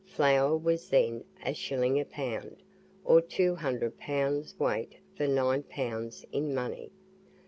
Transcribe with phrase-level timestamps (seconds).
[0.07, 2.63] Flour was then a shilling a pound,
[3.05, 6.89] or two hundred pounds weight for nine pounds in money.